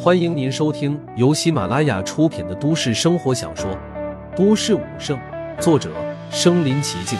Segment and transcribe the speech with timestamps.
[0.00, 3.70] 欢迎您收听由喜马拉雅出品的都市生活小说
[4.36, 5.18] 《都市武圣》，
[5.60, 5.92] 作者：
[6.30, 7.18] 身临其境，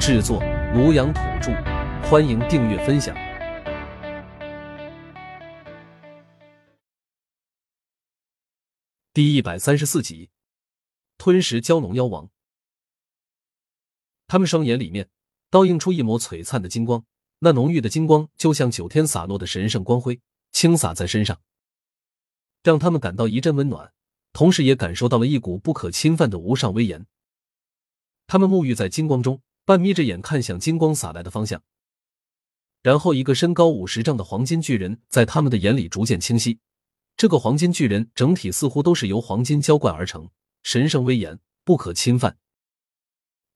[0.00, 0.40] 制作：
[0.74, 1.52] 庐阳土著。
[2.08, 3.14] 欢迎订阅分享。
[9.12, 10.30] 第一百三十四集，
[11.18, 12.30] 吞食蛟龙妖王。
[14.28, 15.08] 他们双眼里面
[15.50, 17.04] 倒映出一抹璀璨的金光，
[17.40, 20.20] 那浓郁的金光就像九天洒落的神圣光辉，
[20.52, 21.38] 倾洒在身上。
[22.66, 23.92] 让他们感到一阵温暖，
[24.32, 27.06] 同时也感受到了一股不可侵犯的无上威严。
[28.26, 31.62] 他们沐浴在金光中，半眯着眼看向金光洒来的方向。
[32.82, 36.58] 然后，一个身高五十丈的黄金巨人在他们的眼里逐渐清晰。
[37.16, 40.28] 这个黄金巨人整体似乎都是由黄金浇灌而成，
[40.64, 42.36] 神圣威严，不可侵犯。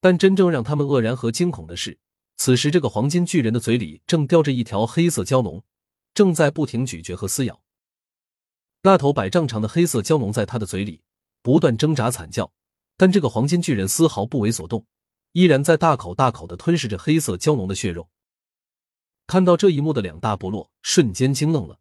[0.01, 1.99] 但真正让他们愕然和惊恐的是，
[2.37, 5.65] 此时这个黄金巨人的嘴里正叼着一条黑色蛟龙，
[6.15, 7.61] 正在不停咀嚼和撕咬。
[8.83, 11.03] 那头百丈长的黑色蛟龙在他的嘴里
[11.43, 12.53] 不断挣扎惨叫，
[12.97, 14.87] 但这个黄金巨人丝毫不为所动，
[15.33, 18.09] 依然在大口大口的吞噬着黑色蛟龙的血肉。
[19.27, 21.79] 看到这一幕的两大部落瞬间惊愣了，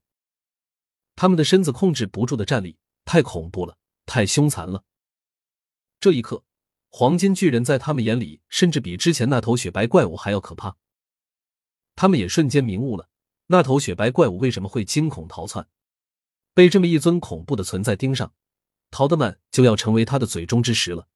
[1.16, 4.84] 他们的身子控制不住的站立，太恐怖了，太凶残了。
[6.02, 6.44] 这一刻，
[6.90, 10.76] 黄金巨人在他们眼里甚至比之前那头雪白怪物还要可怕。
[11.96, 13.10] 他们也瞬间明悟了，
[13.48, 15.68] 那头雪白怪物为什么会惊恐逃窜。
[16.60, 18.34] 被这么一尊恐怖的存在盯上，
[18.92, 21.08] 逃得慢就要成为他的嘴中之食了，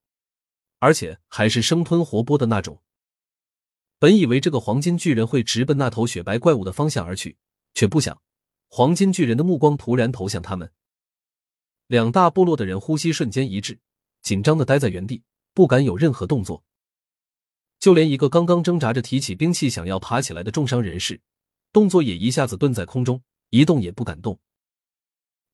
[0.80, 2.82] 而且还是生吞活剥的那种。
[4.00, 7.36] 本以为这个黄金巨人会直奔那头雪白怪物的方向而去，
[7.74, 8.22] 却不想，
[8.70, 10.72] 黄金巨人的目光突然投向他们。
[11.88, 13.78] 两大部落的人呼吸瞬间一滞，
[14.22, 16.64] 紧张的待在原地，不敢有任何动作。
[17.82, 21.20] 就连一个刚刚挣扎着提起兵器想要爬起来的重伤人士，
[21.74, 24.40] 动作也一下子顿在空中，一动也不敢动。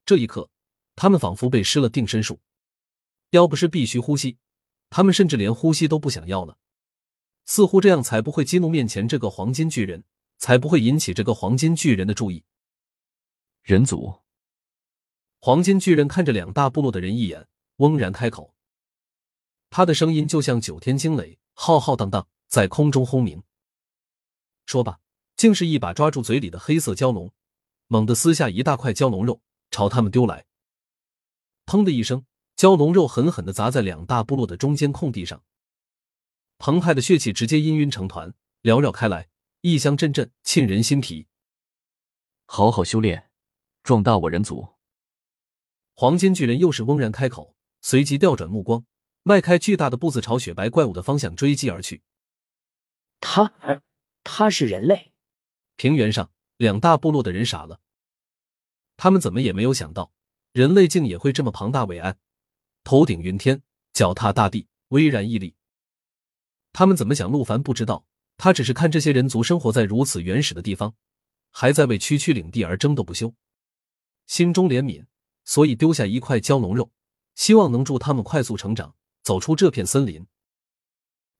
[0.09, 0.49] 这一刻，
[0.95, 2.39] 他们仿佛被施了定身术，
[3.29, 4.39] 要不是必须呼吸，
[4.89, 6.57] 他们甚至连呼吸都不想要了。
[7.45, 10.03] 似乎这样才不会激怒面前这个黄金巨人，
[10.39, 12.43] 才不会引起这个黄金巨人的注意。
[13.61, 14.15] 人族，
[15.39, 18.55] 黄金巨人看着两大部落的人一眼，嗡然开口，
[19.69, 23.43] 他的声音就像九天惊雷，浩浩荡荡在空中轰鸣。
[24.65, 24.99] 说罢，
[25.35, 27.31] 竟是一把抓住嘴里的黑色蛟龙，
[27.85, 29.39] 猛地撕下一大块蛟龙肉。
[29.71, 30.45] 朝他们丢来，
[31.65, 32.25] 砰的一声，
[32.55, 35.43] 蛟龙肉狠狠的砸在两大部落的中间空地上，
[36.57, 39.29] 澎湃的血气直接氤氲成团，缭绕开来，
[39.61, 41.27] 异香阵阵，沁人心脾。
[42.45, 43.29] 好好修炼，
[43.83, 44.75] 壮大我人族。
[45.93, 48.85] 黄金巨人又是嗡然开口，随即调转目光，
[49.23, 52.01] 迈开巨大的步子朝雪白怪物的方向追击而去。
[53.19, 53.53] 他，
[54.23, 55.13] 他是人类。
[55.75, 57.79] 平原上，两大部落的人傻了。
[59.01, 60.11] 他们怎么也没有想到，
[60.51, 62.17] 人类竟也会这么庞大伟岸，
[62.83, 65.55] 头顶云天，脚踏大地，巍然屹立。
[66.73, 67.31] 他们怎么想？
[67.31, 68.05] 陆凡不知道，
[68.35, 70.93] 他只是看这些人族生活在如此原始的地方，
[71.49, 73.33] 还在为区区领地而争斗不休，
[74.27, 75.05] 心中怜悯，
[75.45, 76.91] 所以丢下一块蛟龙肉，
[77.35, 78.93] 希望能助他们快速成长，
[79.23, 80.27] 走出这片森林。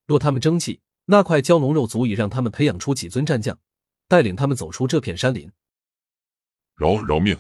[0.05, 3.59] 若他们争气，那块蛟龙肉足以让他们培养出几尊战将，
[4.07, 5.51] 带领他们走出这片山林。
[6.77, 7.37] 饶饶命！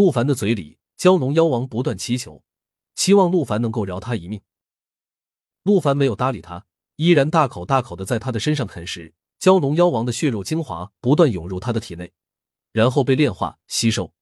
[0.00, 2.42] 陆凡的嘴里，蛟龙妖王不断祈求，
[2.94, 4.40] 期望陆凡能够饶他一命。
[5.62, 6.66] 陆凡没有搭理他，
[6.96, 9.14] 依然大口大口的在他的身上啃食。
[9.38, 12.14] 蛟龙妖王的血肉精华不断涌入他的体内，
[12.72, 14.14] 然后被炼化吸收。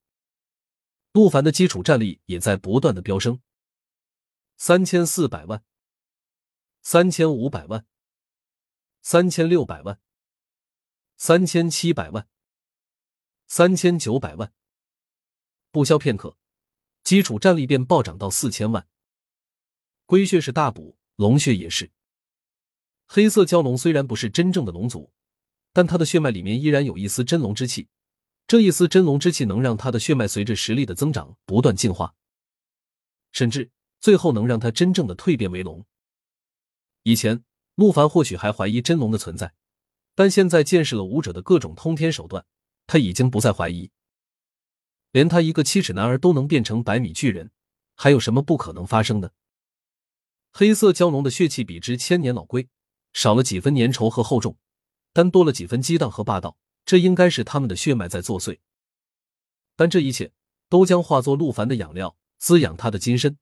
[1.13, 3.41] 陆凡的基础战力也在不断的飙升，
[4.57, 5.63] 三千四百万，
[6.83, 7.87] 三千五百万，
[9.01, 10.01] 三千六百万，
[11.17, 12.27] 三千七百万，
[13.47, 14.53] 三千九百万。
[15.71, 16.37] 不消片刻，
[17.05, 18.87] 基础战力便暴涨到四千万。
[20.07, 21.91] 龟血是大补，龙血也是。
[23.07, 25.13] 黑色蛟龙虽然不是真正的龙族，
[25.73, 27.89] 但它的血脉里面依然有一丝真龙之气。
[28.47, 32.15] 这一丝真龙之气能让他的血脉随着实力的增长不断进化，
[33.31, 35.85] 甚至最后能让他真正的蜕变为龙。
[37.03, 37.45] 以前
[37.75, 39.53] 陆凡或许还怀疑真龙的存在，
[40.15, 42.47] 但现在见识了武者的各种通天手段，
[42.87, 43.91] 他已经不再怀疑。
[45.11, 47.51] 连他一个七尺男儿都能变成百米巨人，
[47.95, 49.33] 还有什么不可能发生的？
[50.53, 52.69] 黑色蛟龙的血气比之千年老龟
[53.13, 54.57] 少了几分粘稠和厚重，
[55.13, 56.57] 但多了几分激荡和霸道。
[56.85, 58.59] 这应该是他们的血脉在作祟。
[59.77, 60.33] 但这一切
[60.71, 63.37] 都将化作陆凡的养料，滋养他的金身，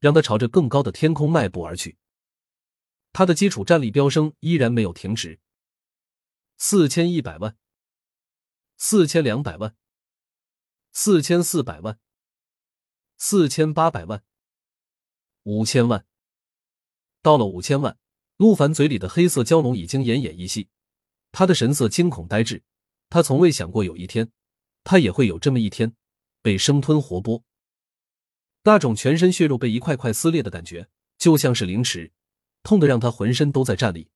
[0.00, 1.96] 让他朝着更高的天空迈步而去。
[3.12, 5.38] 他的基础战力飙升依然没有停止，
[6.56, 7.56] 四千一百万，
[8.76, 9.76] 四千两百万。
[10.92, 11.98] 四千四百万，
[13.16, 14.22] 四千八百万，
[15.44, 16.04] 五千万。
[17.22, 17.98] 到了五千万，
[18.36, 20.68] 陆凡嘴里的黑色蛟龙已经奄奄一息，
[21.32, 22.62] 他的神色惊恐呆滞。
[23.10, 24.30] 他从未想过有一天，
[24.84, 25.94] 他也会有这么一天，
[26.42, 27.42] 被生吞活剥。
[28.64, 32.12] 那种全身血肉被一块块撕裂的感觉，就像是凌迟，
[32.62, 34.10] 痛得让他浑身都在战栗。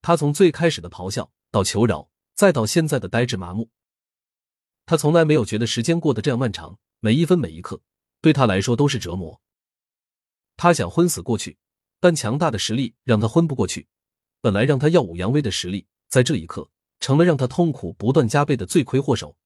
[0.00, 3.70] 他从最开始的咆哮到求饶，再到现在的呆滞麻木。
[4.84, 7.80] 他从来没有觉得时间过得这样漫长，每一分每一刻
[8.20, 9.40] 对他来说都是折磨。
[10.56, 11.58] 他想昏死过去，
[12.00, 13.88] 但强大的实力让他昏不过去。
[14.40, 16.68] 本来让他耀武扬威的实力，在这一刻
[17.00, 19.36] 成了让他痛苦不断加倍的罪魁祸首。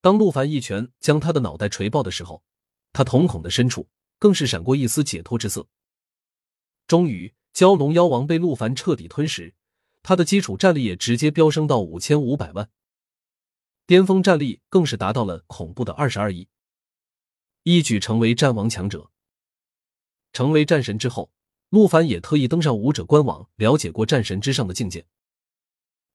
[0.00, 2.42] 当陆凡一拳将他的脑袋锤爆的时候，
[2.92, 3.88] 他瞳孔的深处
[4.18, 5.66] 更是闪过一丝解脱之色。
[6.86, 9.54] 终于，蛟龙妖王被陆凡彻底吞噬，
[10.02, 12.70] 他的基础战力也直接飙升到五千五百万。
[13.88, 16.46] 巅峰战力更是达到了恐怖的二十二亿，
[17.62, 19.10] 一举成为战王强者。
[20.34, 21.32] 成为战神之后，
[21.70, 25.06] 陆凡也特意登上武者官网，了解过战神之上的境界。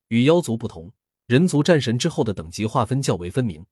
[0.09, 0.93] 与妖族不同，
[1.25, 3.65] 人族战神之后的等级划分较为分明。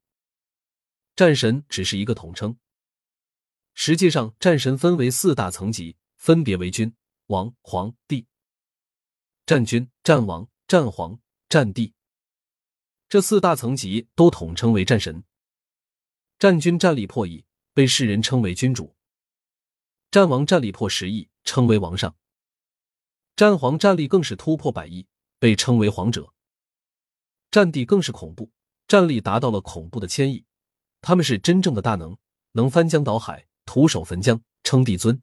[1.15, 2.57] 战神只是一个统称，
[3.75, 6.91] 实际上战神分为四大层级，分别为君、
[7.27, 8.25] 王、皇帝。
[9.45, 11.93] 战君、战王、战皇、战帝。
[13.11, 15.25] 这四大层级都统称为战神。
[16.39, 17.43] 战军战力破亿，
[17.73, 18.95] 被世人称为君主；
[20.09, 22.11] 战王战力破十亿，称为王上；
[23.35, 25.05] 战皇战力更是突破百亿，
[25.39, 26.31] 被称为皇者；
[27.51, 28.49] 战帝更是恐怖，
[28.87, 30.45] 战力达到了恐怖的千亿。
[31.01, 32.17] 他们是真正的大能，
[32.53, 35.21] 能翻江倒海，徒手焚江，称帝尊。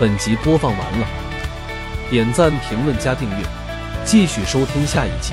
[0.00, 1.19] 本集播放完了。
[2.10, 3.46] 点赞、评论、加订阅，
[4.04, 5.32] 继续收听下一集。